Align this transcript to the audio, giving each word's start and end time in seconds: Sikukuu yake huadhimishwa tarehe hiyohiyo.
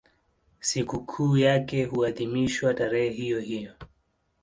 Sikukuu 0.59 1.37
yake 1.37 1.85
huadhimishwa 1.85 2.73
tarehe 2.73 3.09
hiyohiyo. 3.09 3.73